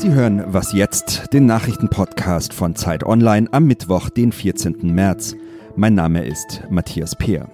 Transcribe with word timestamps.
Sie 0.00 0.14
hören 0.14 0.42
Was 0.46 0.72
jetzt, 0.72 1.34
den 1.34 1.44
Nachrichtenpodcast 1.44 2.54
von 2.54 2.74
Zeit 2.74 3.04
Online 3.04 3.52
am 3.52 3.66
Mittwoch, 3.66 4.08
den 4.08 4.32
14. 4.32 4.94
März. 4.94 5.36
Mein 5.76 5.94
Name 5.94 6.24
ist 6.24 6.62
Matthias 6.70 7.14
Peer. 7.14 7.50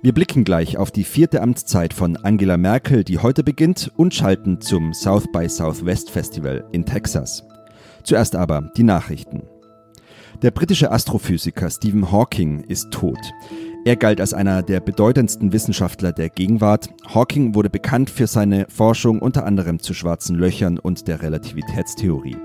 Wir 0.00 0.14
blicken 0.14 0.44
gleich 0.44 0.76
auf 0.76 0.92
die 0.92 1.02
vierte 1.02 1.42
Amtszeit 1.42 1.92
von 1.92 2.16
Angela 2.16 2.56
Merkel, 2.56 3.02
die 3.02 3.18
heute 3.18 3.42
beginnt, 3.42 3.90
und 3.96 4.14
schalten 4.14 4.60
zum 4.60 4.94
South 4.94 5.26
by 5.32 5.48
Southwest 5.48 6.08
Festival 6.08 6.64
in 6.70 6.86
Texas. 6.86 7.42
Zuerst 8.04 8.36
aber 8.36 8.70
die 8.76 8.84
Nachrichten. 8.84 9.42
Der 10.42 10.52
britische 10.52 10.92
Astrophysiker 10.92 11.68
Stephen 11.68 12.12
Hawking 12.12 12.60
ist 12.60 12.92
tot. 12.92 13.18
Er 13.84 13.96
galt 13.96 14.20
als 14.20 14.34
einer 14.34 14.62
der 14.62 14.80
bedeutendsten 14.80 15.52
Wissenschaftler 15.52 16.12
der 16.12 16.28
Gegenwart. 16.28 16.90
Hawking 17.14 17.54
wurde 17.54 17.70
bekannt 17.70 18.10
für 18.10 18.26
seine 18.26 18.66
Forschung 18.68 19.20
unter 19.20 19.46
anderem 19.46 19.78
zu 19.78 19.94
schwarzen 19.94 20.36
Löchern 20.36 20.78
und 20.78 21.08
der 21.08 21.22
Relativitätstheorie. 21.22 22.36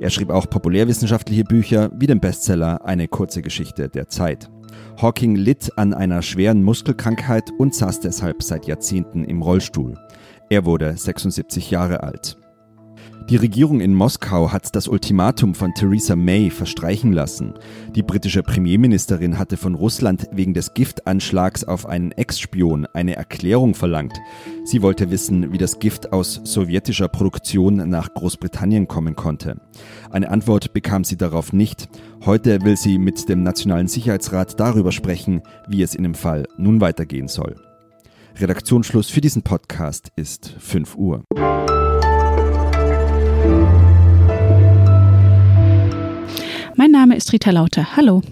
Er 0.00 0.10
schrieb 0.10 0.30
auch 0.30 0.48
populärwissenschaftliche 0.48 1.44
Bücher 1.44 1.90
wie 1.94 2.06
den 2.06 2.20
Bestseller 2.20 2.84
Eine 2.84 3.08
kurze 3.08 3.42
Geschichte 3.42 3.88
der 3.88 4.08
Zeit. 4.08 4.48
Hawking 5.00 5.36
litt 5.36 5.76
an 5.76 5.92
einer 5.92 6.22
schweren 6.22 6.62
Muskelkrankheit 6.62 7.50
und 7.58 7.74
saß 7.74 8.00
deshalb 8.00 8.42
seit 8.42 8.66
Jahrzehnten 8.66 9.24
im 9.24 9.42
Rollstuhl. 9.42 9.94
Er 10.48 10.64
wurde 10.64 10.96
76 10.96 11.70
Jahre 11.70 12.02
alt. 12.02 12.37
Die 13.28 13.36
Regierung 13.36 13.82
in 13.82 13.94
Moskau 13.94 14.52
hat 14.52 14.74
das 14.74 14.88
Ultimatum 14.88 15.54
von 15.54 15.74
Theresa 15.74 16.16
May 16.16 16.48
verstreichen 16.48 17.12
lassen. 17.12 17.52
Die 17.94 18.02
britische 18.02 18.42
Premierministerin 18.42 19.38
hatte 19.38 19.58
von 19.58 19.74
Russland 19.74 20.26
wegen 20.32 20.54
des 20.54 20.72
Giftanschlags 20.72 21.62
auf 21.62 21.84
einen 21.84 22.12
Ex-Spion 22.12 22.86
eine 22.94 23.16
Erklärung 23.16 23.74
verlangt. 23.74 24.14
Sie 24.64 24.80
wollte 24.80 25.10
wissen, 25.10 25.52
wie 25.52 25.58
das 25.58 25.78
Gift 25.78 26.10
aus 26.10 26.40
sowjetischer 26.42 27.08
Produktion 27.08 27.86
nach 27.90 28.14
Großbritannien 28.14 28.88
kommen 28.88 29.14
konnte. 29.14 29.60
Eine 30.10 30.30
Antwort 30.30 30.72
bekam 30.72 31.04
sie 31.04 31.18
darauf 31.18 31.52
nicht. 31.52 31.90
Heute 32.24 32.62
will 32.62 32.78
sie 32.78 32.96
mit 32.96 33.28
dem 33.28 33.42
Nationalen 33.42 33.88
Sicherheitsrat 33.88 34.58
darüber 34.58 34.90
sprechen, 34.90 35.42
wie 35.68 35.82
es 35.82 35.94
in 35.94 36.02
dem 36.02 36.14
Fall 36.14 36.46
nun 36.56 36.80
weitergehen 36.80 37.28
soll. 37.28 37.56
Redaktionsschluss 38.38 39.10
für 39.10 39.20
diesen 39.20 39.42
Podcast 39.42 40.12
ist 40.16 40.54
5 40.58 40.96
Uhr. 40.96 41.24
Ist 47.28 47.32
Rita 47.34 47.50
Lauter. 47.50 47.94
Hallo. 47.94 48.22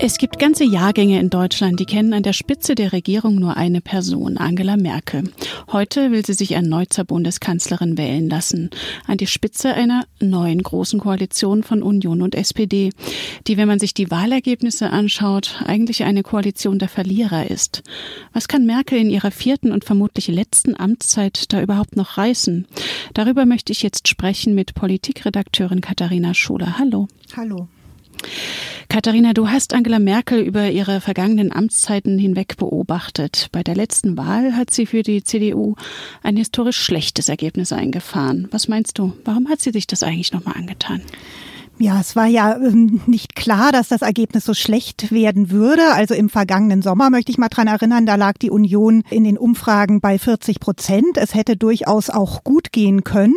Es 0.00 0.18
gibt 0.18 0.40
ganze 0.40 0.64
Jahrgänge 0.64 1.20
in 1.20 1.30
Deutschland, 1.30 1.78
die 1.78 1.86
kennen 1.86 2.12
an 2.12 2.24
der 2.24 2.32
Spitze 2.32 2.74
der 2.74 2.92
Regierung 2.92 3.36
nur 3.36 3.56
eine 3.56 3.80
Person, 3.80 4.36
Angela 4.36 4.76
Merkel. 4.76 5.30
Heute 5.70 6.10
will 6.10 6.26
sie 6.26 6.34
sich 6.34 6.52
erneut 6.52 6.92
zur 6.92 7.04
Bundeskanzlerin 7.04 7.96
wählen 7.96 8.28
lassen, 8.28 8.70
an 9.06 9.16
die 9.16 9.28
Spitze 9.28 9.74
einer 9.74 10.04
neuen 10.20 10.62
großen 10.62 10.98
Koalition 10.98 11.62
von 11.62 11.82
Union 11.82 12.20
und 12.20 12.34
SPD, 12.34 12.90
die, 13.46 13.56
wenn 13.56 13.68
man 13.68 13.78
sich 13.78 13.94
die 13.94 14.10
Wahlergebnisse 14.10 14.90
anschaut, 14.90 15.62
eigentlich 15.64 16.02
eine 16.02 16.24
Koalition 16.24 16.80
der 16.80 16.88
Verlierer 16.88 17.48
ist. 17.48 17.82
Was 18.32 18.48
kann 18.48 18.66
Merkel 18.66 18.98
in 18.98 19.08
ihrer 19.08 19.30
vierten 19.30 19.70
und 19.70 19.84
vermutlich 19.84 20.26
letzten 20.26 20.78
Amtszeit 20.78 21.52
da 21.52 21.62
überhaupt 21.62 21.96
noch 21.96 22.18
reißen? 22.18 22.66
Darüber 23.14 23.46
möchte 23.46 23.72
ich 23.72 23.82
jetzt 23.82 24.08
sprechen 24.08 24.54
mit 24.54 24.74
Politikredakteurin 24.74 25.80
Katharina 25.80 26.34
Schuler. 26.34 26.78
Hallo. 26.78 27.06
Hallo. 27.36 27.68
Katharina, 28.88 29.34
du 29.34 29.48
hast 29.48 29.72
Angela 29.72 30.00
Merkel 30.00 30.40
über 30.40 30.68
ihre 30.68 31.00
vergangenen 31.00 31.52
Amtszeiten 31.52 32.18
hinweg 32.18 32.56
beobachtet. 32.56 33.48
Bei 33.52 33.62
der 33.62 33.76
letzten 33.76 34.16
Wahl 34.16 34.56
hat 34.56 34.72
sie 34.72 34.84
für 34.84 35.04
die 35.04 35.22
CDU 35.22 35.76
ein 36.24 36.36
historisch 36.36 36.78
schlechtes 36.78 37.28
Ergebnis 37.28 37.72
eingefahren. 37.72 38.48
Was 38.50 38.66
meinst 38.66 38.98
du? 38.98 39.12
Warum 39.24 39.48
hat 39.48 39.60
sie 39.60 39.70
sich 39.70 39.86
das 39.86 40.02
eigentlich 40.02 40.32
nochmal 40.32 40.56
angetan? 40.56 41.02
Ja, 41.80 41.98
es 41.98 42.14
war 42.14 42.26
ja 42.26 42.56
ähm, 42.56 43.00
nicht 43.06 43.34
klar, 43.34 43.72
dass 43.72 43.88
das 43.88 44.02
Ergebnis 44.02 44.44
so 44.44 44.52
schlecht 44.52 45.12
werden 45.12 45.50
würde. 45.50 45.94
Also 45.94 46.12
im 46.14 46.28
vergangenen 46.28 46.82
Sommer 46.82 47.08
möchte 47.08 47.32
ich 47.32 47.38
mal 47.38 47.48
dran 47.48 47.68
erinnern, 47.68 48.04
da 48.04 48.16
lag 48.16 48.34
die 48.36 48.50
Union 48.50 49.02
in 49.08 49.24
den 49.24 49.38
Umfragen 49.38 50.02
bei 50.02 50.18
40 50.18 50.60
Prozent. 50.60 51.16
Es 51.16 51.34
hätte 51.34 51.56
durchaus 51.56 52.10
auch 52.10 52.44
gut 52.44 52.70
gehen 52.70 53.02
können. 53.02 53.34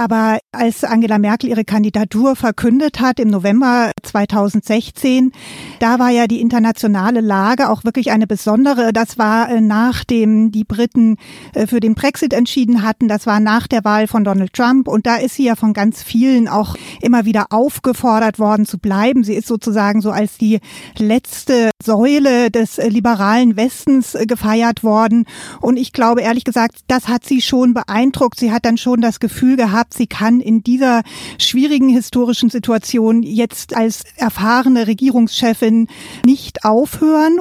Aber 0.00 0.38
als 0.50 0.82
Angela 0.82 1.18
Merkel 1.18 1.50
ihre 1.50 1.66
Kandidatur 1.66 2.34
verkündet 2.34 3.00
hat 3.00 3.20
im 3.20 3.28
November 3.28 3.90
2016, 4.02 5.30
da 5.78 5.98
war 5.98 6.08
ja 6.08 6.26
die 6.26 6.40
internationale 6.40 7.20
Lage 7.20 7.68
auch 7.68 7.84
wirklich 7.84 8.10
eine 8.10 8.26
besondere. 8.26 8.94
Das 8.94 9.18
war 9.18 9.50
äh, 9.50 9.60
nachdem 9.60 10.52
die 10.52 10.64
Briten 10.64 11.18
äh, 11.52 11.66
für 11.66 11.80
den 11.80 11.94
Brexit 11.94 12.32
entschieden 12.32 12.82
hatten. 12.82 13.08
Das 13.08 13.26
war 13.26 13.40
nach 13.40 13.66
der 13.66 13.84
Wahl 13.84 14.06
von 14.06 14.24
Donald 14.24 14.54
Trump. 14.54 14.88
Und 14.88 15.04
da 15.04 15.16
ist 15.16 15.34
sie 15.34 15.44
ja 15.44 15.54
von 15.54 15.74
ganz 15.74 16.02
vielen 16.02 16.48
auch 16.48 16.76
immer 17.02 17.26
wieder 17.26 17.48
aufgefordert 17.50 18.38
worden 18.38 18.64
zu 18.64 18.78
bleiben. 18.78 19.22
Sie 19.22 19.34
ist 19.34 19.48
sozusagen 19.48 20.00
so 20.00 20.12
als 20.12 20.38
die 20.38 20.60
letzte 20.96 21.72
Säule 21.82 22.50
des 22.50 22.78
äh, 22.78 22.88
liberalen 22.88 23.58
Westens 23.58 24.16
gefeiert 24.22 24.82
worden. 24.82 25.26
Und 25.60 25.76
ich 25.76 25.92
glaube 25.92 26.22
ehrlich 26.22 26.44
gesagt, 26.44 26.78
das 26.86 27.08
hat 27.08 27.26
sie 27.26 27.42
schon 27.42 27.74
beeindruckt. 27.74 28.40
Sie 28.40 28.50
hat 28.50 28.64
dann 28.64 28.78
schon 28.78 29.02
das 29.02 29.20
Gefühl 29.20 29.58
gehabt, 29.58 29.89
gehabt, 29.90 29.94
sie 29.94 30.06
kann 30.06 30.40
in 30.40 30.62
dieser 30.62 31.02
schwierigen 31.38 31.88
historischen 31.88 32.50
Situation 32.50 33.22
jetzt 33.22 33.76
als 33.76 34.04
erfahrene 34.16 34.86
Regierungschefin 34.86 35.88
nicht 36.24 36.64
aufhören. 36.64 37.38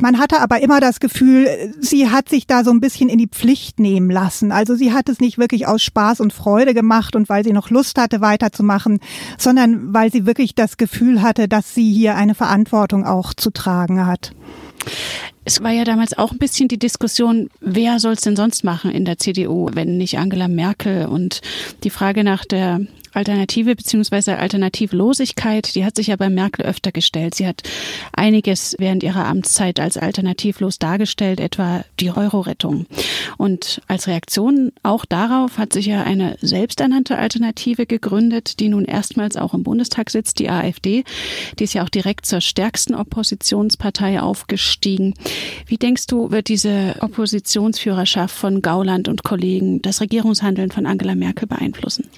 Man 0.00 0.18
hatte 0.18 0.40
aber 0.40 0.60
immer 0.62 0.78
das 0.78 1.00
Gefühl, 1.00 1.74
sie 1.80 2.08
hat 2.08 2.28
sich 2.28 2.46
da 2.46 2.62
so 2.62 2.70
ein 2.70 2.80
bisschen 2.80 3.08
in 3.08 3.18
die 3.18 3.26
Pflicht 3.26 3.80
nehmen 3.80 4.08
lassen. 4.08 4.52
Also 4.52 4.76
sie 4.76 4.92
hat 4.92 5.08
es 5.08 5.18
nicht 5.18 5.36
wirklich 5.36 5.66
aus 5.66 5.82
Spaß 5.82 6.20
und 6.20 6.32
Freude 6.32 6.74
gemacht 6.74 7.16
und 7.16 7.28
weil 7.28 7.42
sie 7.42 7.52
noch 7.52 7.70
Lust 7.70 7.98
hatte, 7.98 8.20
weiterzumachen, 8.20 9.00
sondern 9.36 9.92
weil 9.92 10.12
sie 10.12 10.26
wirklich 10.26 10.54
das 10.54 10.76
Gefühl 10.76 11.22
hatte, 11.22 11.48
dass 11.48 11.74
sie 11.74 11.92
hier 11.92 12.14
eine 12.14 12.36
Verantwortung 12.36 13.04
auch 13.04 13.34
zu 13.34 13.50
tragen 13.50 14.06
hat. 14.06 14.32
Es 15.50 15.60
war 15.64 15.72
ja 15.72 15.82
damals 15.82 16.16
auch 16.16 16.30
ein 16.30 16.38
bisschen 16.38 16.68
die 16.68 16.78
Diskussion, 16.78 17.50
wer 17.60 17.98
soll 17.98 18.12
es 18.12 18.20
denn 18.20 18.36
sonst 18.36 18.62
machen 18.62 18.92
in 18.92 19.04
der 19.04 19.18
CDU, 19.18 19.68
wenn 19.74 19.96
nicht 19.96 20.16
Angela 20.16 20.46
Merkel? 20.46 21.06
Und 21.06 21.40
die 21.82 21.90
Frage 21.90 22.22
nach 22.22 22.44
der 22.44 22.82
Alternative 23.12 23.74
beziehungsweise 23.74 24.38
Alternativlosigkeit, 24.38 25.74
die 25.74 25.84
hat 25.84 25.96
sich 25.96 26.08
ja 26.08 26.16
bei 26.16 26.30
Merkel 26.30 26.64
öfter 26.64 26.92
gestellt. 26.92 27.34
Sie 27.34 27.46
hat 27.46 27.62
einiges 28.12 28.76
während 28.78 29.02
ihrer 29.02 29.26
Amtszeit 29.26 29.80
als 29.80 29.96
alternativlos 29.96 30.78
dargestellt, 30.78 31.40
etwa 31.40 31.84
die 31.98 32.12
Euro-Rettung. 32.12 32.86
Und 33.36 33.82
als 33.88 34.06
Reaktion 34.06 34.72
auch 34.82 35.04
darauf 35.04 35.58
hat 35.58 35.72
sich 35.72 35.86
ja 35.86 36.02
eine 36.04 36.36
selbsternannte 36.40 37.18
Alternative 37.18 37.86
gegründet, 37.86 38.60
die 38.60 38.68
nun 38.68 38.84
erstmals 38.84 39.36
auch 39.36 39.54
im 39.54 39.64
Bundestag 39.64 40.10
sitzt, 40.10 40.38
die 40.38 40.50
AfD. 40.50 41.04
Die 41.58 41.64
ist 41.64 41.74
ja 41.74 41.82
auch 41.82 41.88
direkt 41.88 42.26
zur 42.26 42.40
stärksten 42.40 42.94
Oppositionspartei 42.94 44.20
aufgestiegen. 44.20 45.14
Wie 45.66 45.76
denkst 45.76 46.06
du, 46.06 46.30
wird 46.30 46.48
diese 46.48 46.96
Oppositionsführerschaft 47.00 48.34
von 48.34 48.62
Gauland 48.62 49.08
und 49.08 49.22
Kollegen 49.22 49.82
das 49.82 50.00
Regierungshandeln 50.00 50.70
von 50.70 50.86
Angela 50.86 51.14
Merkel 51.14 51.46
beeinflussen? 51.46 52.08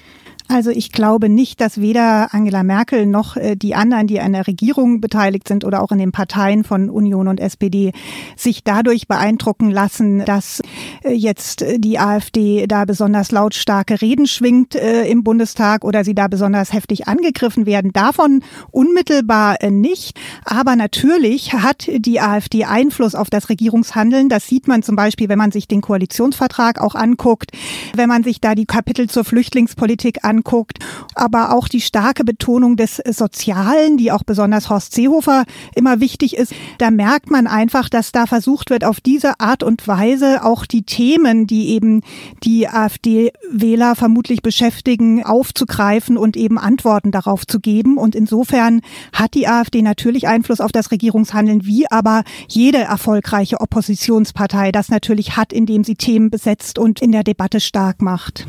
Also 0.49 0.71
ich 0.71 0.91
glaube 0.91 1.29
nicht, 1.29 1.61
dass 1.61 1.79
weder 1.79 2.33
Angela 2.33 2.63
Merkel 2.63 3.05
noch 3.05 3.37
äh, 3.37 3.55
die 3.55 3.75
anderen, 3.75 4.07
die 4.07 4.19
an 4.19 4.33
der 4.33 4.45
Regierung 4.45 4.99
beteiligt 4.99 5.47
sind 5.47 5.63
oder 5.63 5.81
auch 5.81 5.91
in 5.91 5.97
den 5.97 6.11
Parteien 6.11 6.63
von 6.63 6.89
Union 6.89 7.27
und 7.27 7.39
SPD, 7.39 7.93
sich 8.35 8.63
dadurch 8.63 9.07
beeindrucken 9.07 9.71
lassen, 9.71 10.25
dass 10.25 10.61
jetzt 11.07 11.65
die 11.77 11.99
AfD 11.99 12.67
da 12.67 12.85
besonders 12.85 13.31
lautstarke 13.31 14.01
Reden 14.01 14.27
schwingt 14.27 14.75
äh, 14.75 15.05
im 15.07 15.23
Bundestag 15.23 15.83
oder 15.83 16.03
sie 16.03 16.15
da 16.15 16.27
besonders 16.27 16.73
heftig 16.73 17.07
angegriffen 17.07 17.65
werden. 17.65 17.91
Davon 17.93 18.41
unmittelbar 18.71 19.57
nicht. 19.69 20.19
Aber 20.45 20.75
natürlich 20.75 21.53
hat 21.53 21.89
die 21.93 22.19
AfD 22.19 22.65
Einfluss 22.65 23.15
auf 23.15 23.29
das 23.29 23.49
Regierungshandeln. 23.49 24.29
Das 24.29 24.47
sieht 24.47 24.67
man 24.67 24.83
zum 24.83 24.95
Beispiel, 24.95 25.29
wenn 25.29 25.37
man 25.37 25.51
sich 25.51 25.67
den 25.67 25.81
Koalitionsvertrag 25.81 26.79
auch 26.79 26.95
anguckt, 26.95 27.51
wenn 27.95 28.09
man 28.09 28.23
sich 28.23 28.41
da 28.41 28.55
die 28.55 28.65
Kapitel 28.65 29.09
zur 29.09 29.23
Flüchtlingspolitik 29.23 30.23
anguckt, 30.23 30.79
aber 31.15 31.53
auch 31.53 31.67
die 31.67 31.81
starke 31.81 32.23
Betonung 32.23 32.75
des 32.75 32.97
Sozialen, 32.97 33.97
die 33.97 34.11
auch 34.11 34.23
besonders 34.23 34.69
Horst 34.69 34.93
Seehofer 34.93 35.43
immer 35.75 35.99
wichtig 35.99 36.35
ist, 36.35 36.53
da 36.77 36.91
merkt 36.91 37.29
man 37.29 37.47
einfach, 37.47 37.89
dass 37.89 38.11
da 38.11 38.25
versucht 38.25 38.69
wird, 38.69 38.83
auf 38.83 39.01
diese 39.01 39.39
Art 39.39 39.63
und 39.63 39.87
Weise 39.87 40.43
auch 40.43 40.65
die 40.73 40.83
Themen, 40.83 41.47
die 41.47 41.69
eben 41.69 42.01
die 42.43 42.67
AfD-Wähler 42.67 43.95
vermutlich 43.95 44.41
beschäftigen, 44.41 45.23
aufzugreifen 45.23 46.17
und 46.17 46.35
eben 46.35 46.57
Antworten 46.57 47.11
darauf 47.11 47.45
zu 47.47 47.59
geben. 47.59 47.97
Und 47.97 48.15
insofern 48.15 48.81
hat 49.13 49.35
die 49.35 49.47
AfD 49.47 49.81
natürlich 49.81 50.27
Einfluss 50.27 50.59
auf 50.59 50.71
das 50.71 50.91
Regierungshandeln, 50.91 51.65
wie 51.65 51.89
aber 51.89 52.23
jede 52.47 52.79
erfolgreiche 52.79 53.61
Oppositionspartei 53.61 54.71
das 54.71 54.89
natürlich 54.89 55.37
hat, 55.37 55.53
indem 55.53 55.83
sie 55.83 55.95
Themen 55.95 56.29
besetzt 56.29 56.79
und 56.79 57.01
in 57.01 57.11
der 57.11 57.23
Debatte 57.23 57.59
stark 57.59 58.01
macht. 58.01 58.47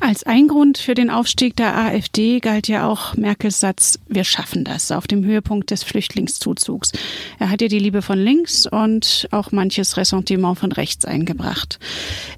Als 0.00 0.24
ein 0.24 0.48
Grund 0.48 0.78
für 0.78 0.94
den 0.94 1.10
Aufstieg 1.10 1.56
der 1.56 1.76
AfD 1.76 2.40
galt 2.40 2.68
ja 2.68 2.86
auch 2.86 3.16
Merkels 3.16 3.60
Satz, 3.60 3.98
wir 4.08 4.24
schaffen 4.24 4.64
das, 4.64 4.90
auf 4.90 5.06
dem 5.06 5.24
Höhepunkt 5.24 5.70
des 5.70 5.82
Flüchtlingszuzugs. 5.82 6.92
Er 7.38 7.50
hat 7.50 7.62
ihr 7.62 7.68
die 7.68 7.78
Liebe 7.78 8.02
von 8.02 8.18
links 8.18 8.66
und 8.66 9.26
auch 9.30 9.52
manches 9.52 9.96
Ressentiment 9.96 10.58
von 10.58 10.72
rechts 10.72 11.04
eingebracht. 11.04 11.53
Gesagt. 11.54 11.78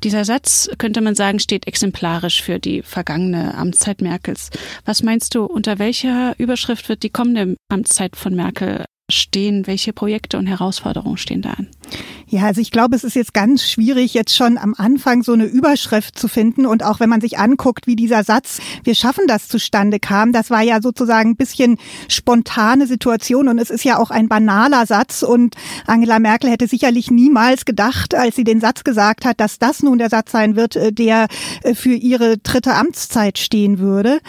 Dieser 0.04 0.24
Satz, 0.24 0.70
könnte 0.78 1.00
man 1.00 1.14
sagen, 1.14 1.38
steht 1.38 1.66
exemplarisch 1.66 2.42
für 2.42 2.58
die 2.58 2.82
vergangene 2.82 3.54
Amtszeit 3.54 4.00
Merkels. 4.00 4.50
Was 4.84 5.02
meinst 5.02 5.34
du, 5.34 5.44
unter 5.44 5.78
welcher 5.78 6.34
Überschrift 6.38 6.88
wird 6.88 7.02
die 7.02 7.10
kommende 7.10 7.56
Amtszeit 7.68 8.16
von 8.16 8.34
Merkel 8.34 8.84
stehen? 9.08 9.66
Welche 9.66 9.92
Projekte 9.92 10.36
und 10.36 10.46
Herausforderungen 10.46 11.16
stehen 11.16 11.42
da 11.42 11.50
an? 11.50 11.68
Ja, 12.28 12.44
also 12.44 12.60
ich 12.60 12.72
glaube, 12.72 12.96
es 12.96 13.04
ist 13.04 13.14
jetzt 13.14 13.34
ganz 13.34 13.62
schwierig, 13.62 14.12
jetzt 14.14 14.34
schon 14.34 14.58
am 14.58 14.74
Anfang 14.76 15.22
so 15.22 15.32
eine 15.32 15.44
Überschrift 15.44 16.18
zu 16.18 16.26
finden. 16.26 16.66
Und 16.66 16.82
auch 16.82 16.98
wenn 16.98 17.08
man 17.08 17.20
sich 17.20 17.38
anguckt, 17.38 17.86
wie 17.86 17.94
dieser 17.94 18.24
Satz, 18.24 18.58
wir 18.82 18.96
schaffen 18.96 19.28
das 19.28 19.46
zustande 19.46 20.00
kam, 20.00 20.32
das 20.32 20.50
war 20.50 20.62
ja 20.62 20.82
sozusagen 20.82 21.30
ein 21.30 21.36
bisschen 21.36 21.78
spontane 22.08 22.88
Situation. 22.88 23.46
Und 23.46 23.58
es 23.58 23.70
ist 23.70 23.84
ja 23.84 23.98
auch 23.98 24.10
ein 24.10 24.28
banaler 24.28 24.86
Satz. 24.86 25.22
Und 25.22 25.54
Angela 25.86 26.18
Merkel 26.18 26.50
hätte 26.50 26.66
sicherlich 26.66 27.10
niemals 27.12 27.64
gedacht, 27.64 28.12
als 28.14 28.34
sie 28.34 28.44
den 28.44 28.60
Satz 28.60 28.82
gesagt 28.82 29.24
hat, 29.24 29.38
dass 29.38 29.60
das 29.60 29.84
nun 29.84 29.98
der 29.98 30.10
Satz 30.10 30.32
sein 30.32 30.56
wird, 30.56 30.74
äh, 30.74 30.92
der 30.92 31.28
äh, 31.62 31.74
für 31.74 31.94
ihre 31.94 32.38
dritte 32.38 32.74
Amtszeit 32.74 33.38
stehen 33.38 33.78
würde. 33.78 34.20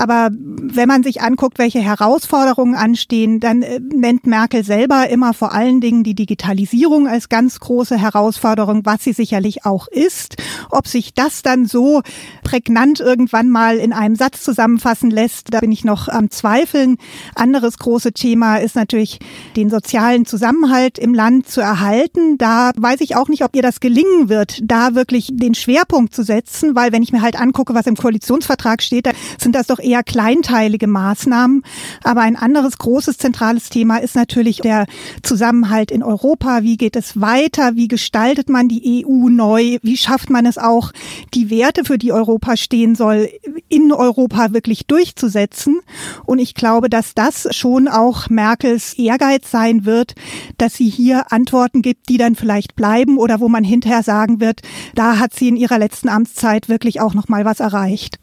Aber 0.00 0.30
wenn 0.32 0.88
man 0.88 1.02
sich 1.02 1.20
anguckt, 1.20 1.58
welche 1.58 1.80
Herausforderungen 1.80 2.74
anstehen, 2.74 3.38
dann 3.38 3.60
äh, 3.60 3.80
nennt 3.80 4.26
Merkel 4.26 4.64
selber 4.64 5.10
immer 5.10 5.34
vor 5.34 5.52
allen 5.52 5.82
Dingen 5.82 6.04
die 6.04 6.14
Digitalisierung 6.14 7.06
als 7.06 7.28
ganz 7.28 7.60
große 7.60 7.98
Herausforderung, 7.98 8.86
was 8.86 9.04
sie 9.04 9.12
sicherlich 9.12 9.66
auch 9.66 9.88
ist. 9.88 10.36
Ob 10.70 10.88
sich 10.88 11.12
das 11.12 11.42
dann 11.42 11.66
so 11.66 12.00
prägnant 12.42 13.00
irgendwann 13.00 13.50
mal 13.50 13.76
in 13.76 13.92
einem 13.92 14.16
Satz 14.16 14.42
zusammenfassen 14.42 15.10
lässt, 15.10 15.52
da 15.52 15.60
bin 15.60 15.70
ich 15.70 15.84
noch 15.84 16.08
am 16.08 16.30
Zweifeln. 16.30 16.96
Anderes 17.34 17.76
große 17.76 18.12
Thema 18.12 18.56
ist 18.56 18.76
natürlich 18.76 19.18
den 19.54 19.68
sozialen 19.68 20.24
Zusammenhalt 20.24 20.98
im 20.98 21.12
Land 21.12 21.46
zu 21.46 21.60
erhalten. 21.60 22.38
Da 22.38 22.70
weiß 22.74 23.02
ich 23.02 23.16
auch 23.16 23.28
nicht, 23.28 23.44
ob 23.44 23.54
ihr 23.54 23.62
das 23.62 23.80
gelingen 23.80 24.30
wird, 24.30 24.60
da 24.62 24.94
wirklich 24.94 25.28
den 25.30 25.54
Schwerpunkt 25.54 26.14
zu 26.14 26.22
setzen, 26.22 26.74
weil 26.74 26.90
wenn 26.90 27.02
ich 27.02 27.12
mir 27.12 27.20
halt 27.20 27.38
angucke, 27.38 27.74
was 27.74 27.86
im 27.86 27.96
Koalitionsvertrag 27.96 28.80
steht, 28.80 29.04
da 29.04 29.10
sind 29.38 29.54
das 29.54 29.66
doch 29.66 29.78
kleinteilige 30.02 30.86
Maßnahmen. 30.86 31.62
Aber 32.02 32.22
ein 32.22 32.36
anderes 32.36 32.78
großes 32.78 33.18
zentrales 33.18 33.68
Thema 33.68 33.98
ist 33.98 34.14
natürlich 34.14 34.58
der 34.58 34.86
Zusammenhalt 35.22 35.90
in 35.90 36.02
Europa. 36.02 36.62
Wie 36.62 36.76
geht 36.76 36.96
es 36.96 37.20
weiter? 37.20 37.72
Wie 37.74 37.88
gestaltet 37.88 38.48
man 38.48 38.68
die 38.68 39.04
EU 39.04 39.28
neu? 39.28 39.78
Wie 39.82 39.96
schafft 39.96 40.30
man 40.30 40.46
es 40.46 40.58
auch, 40.58 40.92
die 41.34 41.50
Werte, 41.50 41.84
für 41.84 41.98
die 41.98 42.12
Europa 42.12 42.56
stehen 42.56 42.94
soll, 42.94 43.28
in 43.70 43.92
Europa 43.92 44.52
wirklich 44.52 44.86
durchzusetzen? 44.86 45.80
Und 46.26 46.38
ich 46.38 46.54
glaube, 46.54 46.90
dass 46.90 47.14
das 47.14 47.48
schon 47.56 47.88
auch 47.88 48.28
Merkels 48.28 48.92
Ehrgeiz 48.94 49.50
sein 49.50 49.86
wird, 49.86 50.14
dass 50.58 50.74
sie 50.74 50.90
hier 50.90 51.32
Antworten 51.32 51.80
gibt, 51.80 52.10
die 52.10 52.18
dann 52.18 52.34
vielleicht 52.34 52.76
bleiben 52.76 53.16
oder 53.16 53.40
wo 53.40 53.48
man 53.48 53.64
hinterher 53.64 54.02
sagen 54.02 54.40
wird, 54.40 54.60
da 54.94 55.18
hat 55.18 55.34
sie 55.34 55.48
in 55.48 55.56
ihrer 55.56 55.78
letzten 55.78 56.10
Amtszeit 56.10 56.68
wirklich 56.68 57.00
auch 57.00 57.14
noch 57.14 57.28
mal 57.28 57.46
was 57.46 57.60
erreicht. 57.60 58.18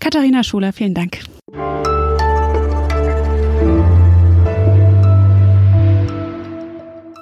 Katharina 0.00 0.42
Schuler, 0.42 0.72
vielen 0.72 0.94
Dank. 0.94 1.20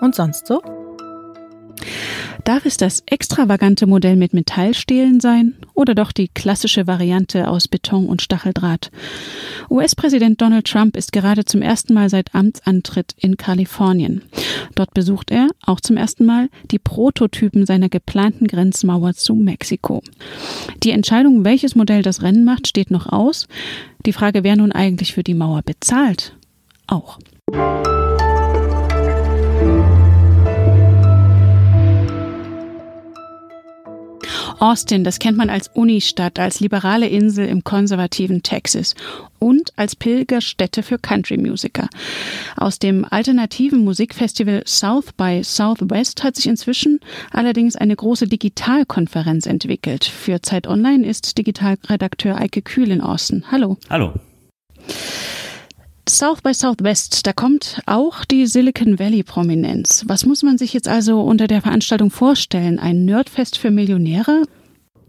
Und 0.01 0.15
sonst 0.15 0.47
so? 0.47 0.61
Darf 2.47 2.65
es 2.65 2.77
das 2.77 3.03
extravagante 3.07 3.89
Modell 3.89 4.15
mit 4.15 4.33
Metallstählen 4.33 5.19
sein 5.19 5.57
oder 5.75 5.97
doch 5.97 6.13
die 6.13 6.29
klassische 6.29 6.87
Variante 6.87 7.49
aus 7.49 7.67
Beton 7.67 8.07
und 8.07 8.23
Stacheldraht? 8.23 8.93
US-Präsident 9.69 10.41
Donald 10.41 10.65
Trump 10.65 10.97
ist 10.97 11.13
gerade 11.13 11.45
zum 11.45 11.61
ersten 11.61 11.93
Mal 11.93 12.09
seit 12.09 12.37
Amtsantritt 12.37 13.17
in 13.19 13.37
Kalifornien. 13.37 14.23
Dort 14.77 14.95
besucht 14.95 15.33
er 15.33 15.49
auch 15.67 15.81
zum 15.81 15.97
ersten 15.97 16.25
Mal 16.25 16.49
die 16.71 16.79
Prototypen 16.79 17.67
seiner 17.67 17.89
geplanten 17.89 18.47
Grenzmauer 18.47 19.15
zu 19.15 19.35
Mexiko. 19.35 20.05
Die 20.85 20.93
Entscheidung, 20.93 21.45
welches 21.45 21.75
Modell 21.75 22.03
das 22.03 22.23
Rennen 22.23 22.45
macht, 22.45 22.69
steht 22.69 22.93
noch 22.93 23.07
aus. 23.07 23.49
Die 24.07 24.13
Frage, 24.13 24.45
wer 24.45 24.55
nun 24.55 24.71
eigentlich 24.71 25.15
für 25.15 25.25
die 25.25 25.35
Mauer 25.35 25.63
bezahlt, 25.63 26.37
auch. 26.87 27.19
Austin, 34.59 35.05
das 35.05 35.19
kennt 35.19 35.37
man 35.37 35.51
als 35.51 35.69
Unistadt, 35.69 36.39
als 36.39 36.61
liberale 36.61 37.09
Insel 37.09 37.47
im 37.47 37.63
konservativen 37.65 38.43
Texas 38.43 38.95
und 39.39 39.73
als 39.77 39.97
Pilgerstätte 39.97 40.83
für 40.83 40.99
Country-Musiker. 40.99 41.89
Aus 42.57 42.79
dem 42.79 43.07
alternativen 43.09 43.85
Musikfestival 43.85 44.63
South 44.67 45.13
by 45.13 45.43
Southwest 45.45 46.25
hat 46.25 46.37
sich 46.37 46.47
inzwischen 46.47 47.01
allerdings 47.31 47.77
eine 47.77 47.95
große 47.95 48.27
Digitalkonferenz 48.29 49.47
entwickelt. 49.47 50.05
Für 50.05 50.41
Zeit 50.41 50.67
Online 50.67 51.07
ist 51.07 51.37
Digitalredakteur 51.37 52.37
Eike 52.37 52.63
Kühl 52.63 52.91
in 52.91 53.01
Austin. 53.01 53.45
Hallo. 53.51 53.77
Hallo. 53.91 54.15
South 56.09 56.41
by 56.41 56.55
Southwest, 56.55 57.27
da 57.27 57.33
kommt 57.33 57.83
auch 57.85 58.25
die 58.25 58.47
Silicon 58.47 59.01
Valley 59.01 59.25
Prominenz. 59.25 60.05
Was 60.07 60.25
muss 60.25 60.45
man 60.45 60.57
sich 60.57 60.73
jetzt 60.73 60.87
also 60.87 61.21
unter 61.21 61.49
der 61.49 61.63
Veranstaltung 61.63 62.11
vorstellen? 62.11 62.79
Ein 62.79 63.05
Nerdfest 63.05 63.59
für 63.59 63.73
Millionäre? 63.73 64.45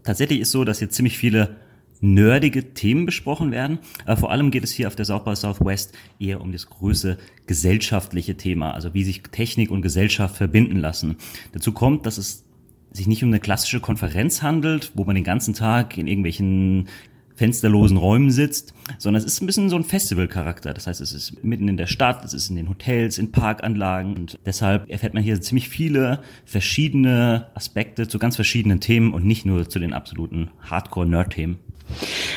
Tatsächlich 0.02 0.40
ist 0.40 0.50
so, 0.50 0.64
dass 0.64 0.80
hier 0.80 0.90
ziemlich 0.90 1.16
viele 1.16 1.56
nerdige 2.00 2.74
Themen 2.74 3.06
besprochen 3.06 3.52
werden. 3.52 3.78
Aber 4.06 4.16
vor 4.16 4.32
allem 4.32 4.50
geht 4.50 4.64
es 4.64 4.72
hier 4.72 4.88
auf 4.88 4.96
der 4.96 5.04
South 5.04 5.24
by 5.24 5.36
Southwest 5.36 5.96
eher 6.18 6.40
um 6.40 6.50
das 6.50 6.68
größere 6.68 7.18
gesellschaftliche 7.46 8.36
Thema, 8.36 8.72
also 8.72 8.92
wie 8.92 9.04
sich 9.04 9.22
Technik 9.22 9.70
und 9.70 9.82
Gesellschaft 9.82 10.36
verbinden 10.36 10.78
lassen. 10.80 11.16
Dazu 11.52 11.70
kommt, 11.70 12.06
dass 12.06 12.18
es 12.18 12.44
sich 12.90 13.06
nicht 13.06 13.22
um 13.22 13.30
eine 13.30 13.40
klassische 13.40 13.78
Konferenz 13.78 14.42
handelt, 14.42 14.90
wo 14.94 15.04
man 15.04 15.14
den 15.14 15.24
ganzen 15.24 15.54
Tag 15.54 15.96
in 15.96 16.08
irgendwelchen 16.08 16.88
fensterlosen 17.38 17.96
Räumen 17.96 18.32
sitzt, 18.32 18.74
sondern 18.98 19.22
es 19.22 19.24
ist 19.24 19.40
ein 19.40 19.46
bisschen 19.46 19.70
so 19.70 19.76
ein 19.76 19.84
Festivalcharakter. 19.84 20.74
Das 20.74 20.88
heißt, 20.88 21.00
es 21.00 21.12
ist 21.12 21.44
mitten 21.44 21.68
in 21.68 21.76
der 21.76 21.86
Stadt, 21.86 22.24
es 22.24 22.34
ist 22.34 22.50
in 22.50 22.56
den 22.56 22.68
Hotels, 22.68 23.16
in 23.16 23.30
Parkanlagen 23.30 24.16
und 24.16 24.38
deshalb 24.44 24.90
erfährt 24.90 25.14
man 25.14 25.22
hier 25.22 25.40
ziemlich 25.40 25.68
viele 25.68 26.18
verschiedene 26.44 27.46
Aspekte 27.54 28.08
zu 28.08 28.18
ganz 28.18 28.34
verschiedenen 28.34 28.80
Themen 28.80 29.14
und 29.14 29.24
nicht 29.24 29.46
nur 29.46 29.68
zu 29.68 29.78
den 29.78 29.92
absoluten 29.92 30.50
Hardcore-Nerd-Themen. 30.68 31.60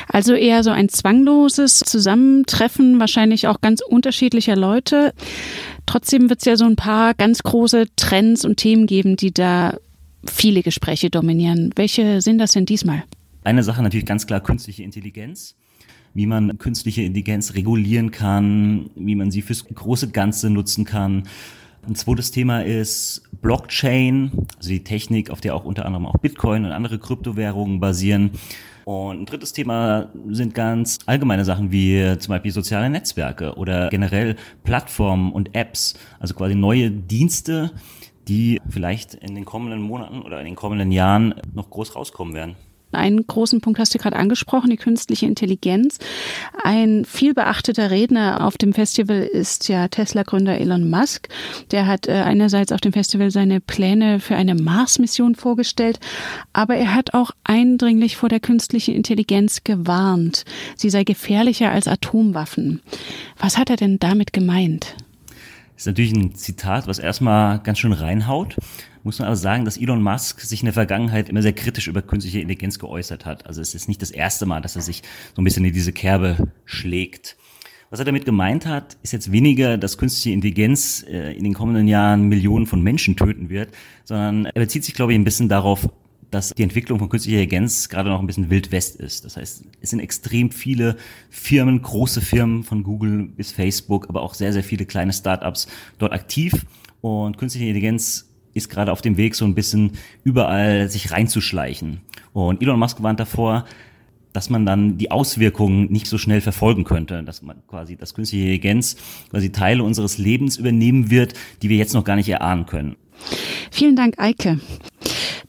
Also 0.08 0.34
eher 0.34 0.62
so 0.62 0.70
ein 0.70 0.88
zwangloses 0.88 1.80
Zusammentreffen, 1.80 3.00
wahrscheinlich 3.00 3.48
auch 3.48 3.60
ganz 3.60 3.82
unterschiedlicher 3.82 4.56
Leute. 4.56 5.12
Trotzdem 5.84 6.30
wird 6.30 6.38
es 6.38 6.44
ja 6.46 6.56
so 6.56 6.64
ein 6.64 6.76
paar 6.76 7.14
ganz 7.14 7.42
große 7.42 7.86
Trends 7.96 8.44
und 8.44 8.56
Themen 8.56 8.86
geben, 8.86 9.16
die 9.16 9.34
da 9.34 9.76
viele 10.24 10.62
Gespräche 10.62 11.10
dominieren. 11.10 11.72
Welche 11.74 12.20
sind 12.22 12.38
das 12.38 12.52
denn 12.52 12.66
diesmal? 12.66 13.02
Eine 13.44 13.62
Sache 13.62 13.82
natürlich 13.82 14.06
ganz 14.06 14.26
klar 14.26 14.40
künstliche 14.40 14.82
Intelligenz 14.82 15.56
wie 16.14 16.26
man 16.26 16.58
künstliche 16.58 17.02
Intelligenz 17.02 17.54
regulieren 17.54 18.10
kann, 18.10 18.90
wie 18.94 19.14
man 19.14 19.30
sie 19.30 19.42
fürs 19.42 19.64
große 19.66 20.10
Ganze 20.10 20.50
nutzen 20.50 20.84
kann. 20.84 21.24
Ein 21.86 21.94
zweites 21.96 22.30
Thema 22.30 22.64
ist 22.64 23.22
Blockchain, 23.40 24.30
also 24.56 24.68
die 24.68 24.84
Technik, 24.84 25.30
auf 25.30 25.40
der 25.40 25.54
auch 25.54 25.64
unter 25.64 25.84
anderem 25.84 26.06
auch 26.06 26.18
Bitcoin 26.18 26.64
und 26.64 26.72
andere 26.72 26.98
Kryptowährungen 26.98 27.80
basieren. 27.80 28.30
Und 28.84 29.22
ein 29.22 29.26
drittes 29.26 29.52
Thema 29.52 30.10
sind 30.28 30.54
ganz 30.54 30.98
allgemeine 31.06 31.44
Sachen 31.44 31.72
wie 31.72 32.18
zum 32.18 32.32
Beispiel 32.32 32.52
soziale 32.52 32.90
Netzwerke 32.90 33.54
oder 33.54 33.88
generell 33.88 34.36
Plattformen 34.64 35.32
und 35.32 35.54
Apps, 35.54 35.94
also 36.20 36.34
quasi 36.34 36.54
neue 36.54 36.90
Dienste, 36.90 37.72
die 38.28 38.60
vielleicht 38.68 39.14
in 39.14 39.34
den 39.34 39.44
kommenden 39.44 39.82
Monaten 39.82 40.22
oder 40.22 40.38
in 40.38 40.46
den 40.46 40.56
kommenden 40.56 40.92
Jahren 40.92 41.34
noch 41.52 41.70
groß 41.70 41.96
rauskommen 41.96 42.34
werden. 42.34 42.56
Einen 42.92 43.26
großen 43.26 43.60
Punkt 43.60 43.78
hast 43.78 43.94
du 43.94 43.98
gerade 43.98 44.16
angesprochen, 44.16 44.70
die 44.70 44.76
künstliche 44.76 45.26
Intelligenz. 45.26 45.98
Ein 46.62 47.04
viel 47.04 47.34
beachteter 47.34 47.90
Redner 47.90 48.46
auf 48.46 48.58
dem 48.58 48.72
Festival 48.72 49.22
ist 49.22 49.68
ja 49.68 49.88
Tesla-Gründer 49.88 50.58
Elon 50.58 50.88
Musk. 50.88 51.28
Der 51.70 51.86
hat 51.86 52.08
äh, 52.08 52.12
einerseits 52.12 52.72
auf 52.72 52.80
dem 52.80 52.92
Festival 52.92 53.30
seine 53.30 53.60
Pläne 53.60 54.20
für 54.20 54.36
eine 54.36 54.54
Mars-Mission 54.54 55.34
vorgestellt, 55.34 56.00
aber 56.52 56.76
er 56.76 56.94
hat 56.94 57.14
auch 57.14 57.32
eindringlich 57.44 58.16
vor 58.16 58.28
der 58.28 58.40
künstlichen 58.40 58.94
Intelligenz 58.94 59.64
gewarnt. 59.64 60.44
Sie 60.76 60.90
sei 60.90 61.04
gefährlicher 61.04 61.70
als 61.70 61.88
Atomwaffen. 61.88 62.80
Was 63.38 63.58
hat 63.58 63.70
er 63.70 63.76
denn 63.76 63.98
damit 63.98 64.32
gemeint? 64.32 64.94
Das 65.74 65.82
ist 65.82 65.86
natürlich 65.86 66.12
ein 66.12 66.34
Zitat, 66.34 66.86
was 66.86 66.98
erstmal 66.98 67.58
ganz 67.58 67.78
schön 67.78 67.92
reinhaut 67.92 68.56
muss 69.04 69.18
man 69.18 69.26
aber 69.26 69.36
sagen, 69.36 69.64
dass 69.64 69.76
Elon 69.76 70.02
Musk 70.02 70.40
sich 70.40 70.60
in 70.60 70.66
der 70.66 70.74
Vergangenheit 70.74 71.28
immer 71.28 71.42
sehr 71.42 71.52
kritisch 71.52 71.88
über 71.88 72.02
künstliche 72.02 72.40
Intelligenz 72.40 72.78
geäußert 72.78 73.24
hat. 73.26 73.46
Also 73.46 73.60
es 73.60 73.74
ist 73.74 73.88
nicht 73.88 74.02
das 74.02 74.10
erste 74.10 74.46
Mal, 74.46 74.60
dass 74.60 74.76
er 74.76 74.82
sich 74.82 75.02
so 75.34 75.42
ein 75.42 75.44
bisschen 75.44 75.64
in 75.64 75.72
diese 75.72 75.92
Kerbe 75.92 76.52
schlägt. 76.64 77.36
Was 77.90 77.98
er 77.98 78.06
damit 78.06 78.24
gemeint 78.24 78.64
hat, 78.64 78.96
ist 79.02 79.12
jetzt 79.12 79.32
weniger, 79.32 79.76
dass 79.76 79.98
künstliche 79.98 80.32
Intelligenz 80.32 81.04
äh, 81.06 81.32
in 81.36 81.44
den 81.44 81.52
kommenden 81.52 81.88
Jahren 81.88 82.22
Millionen 82.28 82.66
von 82.66 82.80
Menschen 82.80 83.16
töten 83.16 83.50
wird, 83.50 83.68
sondern 84.04 84.46
er 84.46 84.62
bezieht 84.62 84.84
sich, 84.84 84.94
glaube 84.94 85.12
ich, 85.12 85.18
ein 85.18 85.24
bisschen 85.24 85.50
darauf, 85.50 85.88
dass 86.30 86.54
die 86.54 86.62
Entwicklung 86.62 86.98
von 86.98 87.10
künstlicher 87.10 87.36
Intelligenz 87.36 87.90
gerade 87.90 88.08
noch 88.08 88.20
ein 88.20 88.26
bisschen 88.26 88.48
Wild 88.48 88.72
West 88.72 88.96
ist. 88.96 89.26
Das 89.26 89.36
heißt, 89.36 89.64
es 89.82 89.90
sind 89.90 90.00
extrem 90.00 90.50
viele 90.50 90.96
Firmen, 91.28 91.82
große 91.82 92.22
Firmen 92.22 92.64
von 92.64 92.82
Google 92.82 93.24
bis 93.24 93.52
Facebook, 93.52 94.08
aber 94.08 94.22
auch 94.22 94.32
sehr, 94.32 94.54
sehr 94.54 94.64
viele 94.64 94.86
kleine 94.86 95.12
Startups 95.12 95.68
dort 95.98 96.12
aktiv. 96.12 96.64
Und 97.02 97.36
künstliche 97.36 97.66
Intelligenz 97.66 98.31
ist 98.54 98.68
gerade 98.70 98.92
auf 98.92 99.00
dem 99.00 99.16
Weg, 99.16 99.34
so 99.34 99.44
ein 99.44 99.54
bisschen 99.54 99.92
überall 100.24 100.88
sich 100.88 101.10
reinzuschleichen. 101.10 102.00
Und 102.32 102.62
Elon 102.62 102.78
Musk 102.78 103.02
warnt 103.02 103.20
davor, 103.20 103.64
dass 104.32 104.50
man 104.50 104.64
dann 104.64 104.96
die 104.98 105.10
Auswirkungen 105.10 105.92
nicht 105.92 106.06
so 106.06 106.18
schnell 106.18 106.40
verfolgen 106.40 106.84
könnte, 106.84 107.22
dass 107.22 107.42
man 107.42 107.62
quasi 107.66 107.96
das 107.96 108.14
künstliche 108.14 108.44
Intelligenz 108.44 108.96
quasi 109.30 109.52
Teile 109.52 109.82
unseres 109.82 110.18
Lebens 110.18 110.56
übernehmen 110.56 111.10
wird, 111.10 111.34
die 111.60 111.68
wir 111.68 111.76
jetzt 111.76 111.94
noch 111.94 112.04
gar 112.04 112.16
nicht 112.16 112.28
erahnen 112.28 112.66
können. 112.66 112.96
Vielen 113.70 113.96
Dank, 113.96 114.14
Eike. 114.18 114.58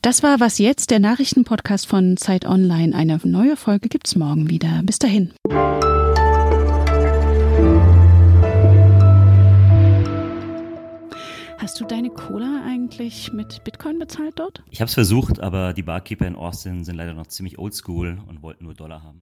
Das 0.01 0.21
war 0.21 0.39
Was 0.39 0.57
jetzt, 0.57 0.91
der 0.91 0.99
Nachrichtenpodcast 0.99 1.87
von 1.87 2.17
Zeit 2.17 2.45
Online. 2.45 2.93
Eine 2.93 3.19
neue 3.23 3.55
Folge 3.55 3.87
gibt's 3.87 4.15
morgen 4.15 4.49
wieder. 4.49 4.81
Bis 4.83 4.99
dahin. 4.99 5.31
Hast 11.63 11.79
du 11.79 11.85
deine 11.85 12.09
Cola 12.09 12.61
eigentlich 12.67 13.31
mit 13.31 13.63
Bitcoin 13.63 13.97
bezahlt 13.97 14.37
dort? 14.37 14.61
Ich 14.69 14.81
habe 14.81 14.89
es 14.89 14.95
versucht, 14.95 15.39
aber 15.39 15.71
die 15.71 15.81
Barkeeper 15.81 16.27
in 16.27 16.35
Austin 16.35 16.83
sind 16.83 16.97
leider 16.97 17.13
noch 17.13 17.27
ziemlich 17.27 17.57
oldschool 17.57 18.17
und 18.27 18.43
wollten 18.43 18.65
nur 18.65 18.73
Dollar 18.73 19.01
haben. 19.01 19.11